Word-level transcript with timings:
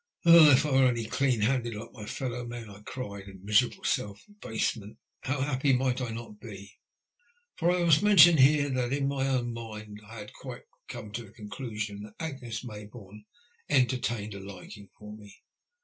'^ 0.25 0.25
Oh! 0.25 0.49
if 0.51 0.65
I 0.65 0.71
were 0.71 0.87
only 0.87 1.05
clean 1.05 1.41
handed 1.41 1.75
like 1.75 1.91
my 1.93 2.07
fellow 2.07 2.43
men," 2.43 2.71
I 2.71 2.81
cried, 2.81 3.27
in 3.27 3.45
miserable 3.45 3.83
self 3.83 4.25
abasement,'' 4.27 4.97
how 5.25 5.41
happy 5.41 5.73
might 5.73 6.01
I 6.01 6.09
not 6.09 6.39
be!" 6.39 6.79
For 7.57 7.69
I 7.69 7.83
must 7.83 8.01
mention 8.01 8.37
here 8.39 8.71
that 8.71 8.93
in 8.93 9.07
my 9.07 9.27
own 9.27 9.53
mind 9.53 10.01
I 10.09 10.17
had 10.17 10.33
quite 10.33 10.63
come 10.87 11.11
to 11.11 11.25
the 11.25 11.31
conclusion 11.31 12.01
that 12.01 12.15
Agnes 12.19 12.63
Mayboume 12.65 13.25
entertained 13.69 14.33
a 14.33 14.39
liking 14.39 14.89
for 14.97 15.15
me. 15.15 15.35